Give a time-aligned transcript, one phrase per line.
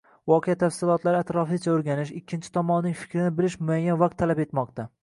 [0.29, 4.91] Voqea tafsilotlarini atroflicha oʻrganish, ikkinchi tomonning fikrini bilish muayyan vaqt talab etmoqda.